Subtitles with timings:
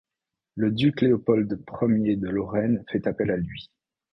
[0.55, 1.63] Le duc Léopold
[2.07, 3.69] I de Lorraine fait appel à lui.